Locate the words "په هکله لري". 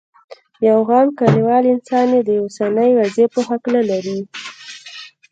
3.33-4.19